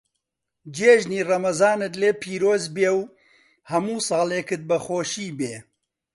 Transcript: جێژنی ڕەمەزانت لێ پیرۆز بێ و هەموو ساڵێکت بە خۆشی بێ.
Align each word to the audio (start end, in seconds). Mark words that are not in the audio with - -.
جێژنی 0.75 1.21
ڕەمەزانت 1.29 1.93
لێ 2.01 2.11
پیرۆز 2.21 2.63
بێ 2.75 2.89
و 2.99 3.01
هەموو 3.71 4.03
ساڵێکت 4.09 4.61
بە 4.69 4.77
خۆشی 4.85 5.29
بێ. 5.39 5.55